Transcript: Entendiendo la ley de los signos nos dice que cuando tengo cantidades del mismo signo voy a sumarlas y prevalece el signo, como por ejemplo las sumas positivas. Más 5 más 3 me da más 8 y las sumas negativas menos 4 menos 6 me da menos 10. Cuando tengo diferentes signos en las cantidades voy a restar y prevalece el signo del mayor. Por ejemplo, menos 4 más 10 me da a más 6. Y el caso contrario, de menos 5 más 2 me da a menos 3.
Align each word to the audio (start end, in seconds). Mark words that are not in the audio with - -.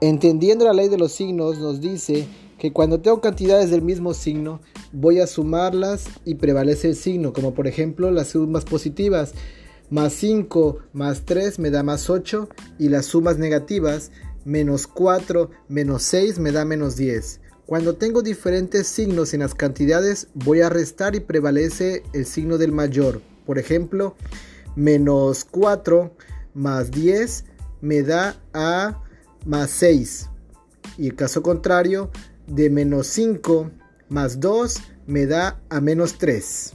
Entendiendo 0.00 0.64
la 0.64 0.72
ley 0.72 0.88
de 0.88 0.98
los 0.98 1.12
signos 1.12 1.58
nos 1.58 1.80
dice 1.80 2.28
que 2.58 2.72
cuando 2.72 3.00
tengo 3.00 3.20
cantidades 3.20 3.70
del 3.70 3.82
mismo 3.82 4.14
signo 4.14 4.60
voy 4.92 5.20
a 5.20 5.26
sumarlas 5.26 6.06
y 6.24 6.36
prevalece 6.36 6.88
el 6.88 6.96
signo, 6.96 7.32
como 7.32 7.52
por 7.52 7.66
ejemplo 7.66 8.10
las 8.12 8.28
sumas 8.28 8.64
positivas. 8.64 9.34
Más 9.90 10.12
5 10.12 10.78
más 10.92 11.22
3 11.24 11.58
me 11.58 11.70
da 11.70 11.82
más 11.82 12.10
8 12.10 12.48
y 12.78 12.90
las 12.90 13.06
sumas 13.06 13.38
negativas 13.38 14.12
menos 14.44 14.86
4 14.86 15.50
menos 15.68 16.02
6 16.04 16.38
me 16.38 16.52
da 16.52 16.64
menos 16.64 16.94
10. 16.96 17.40
Cuando 17.66 17.96
tengo 17.96 18.22
diferentes 18.22 18.86
signos 18.86 19.34
en 19.34 19.40
las 19.40 19.54
cantidades 19.54 20.28
voy 20.34 20.60
a 20.60 20.68
restar 20.68 21.16
y 21.16 21.20
prevalece 21.20 22.02
el 22.12 22.24
signo 22.24 22.56
del 22.56 22.70
mayor. 22.70 23.20
Por 23.46 23.58
ejemplo, 23.58 24.14
menos 24.76 25.44
4 25.44 26.12
más 26.54 26.90
10 26.90 27.44
me 27.80 28.02
da 28.02 28.40
a 28.52 29.02
más 29.46 29.70
6. 29.70 30.30
Y 30.96 31.08
el 31.08 31.14
caso 31.14 31.42
contrario, 31.42 32.10
de 32.46 32.70
menos 32.70 33.06
5 33.08 33.70
más 34.08 34.40
2 34.40 34.76
me 35.06 35.26
da 35.26 35.60
a 35.68 35.80
menos 35.80 36.18
3. 36.18 36.72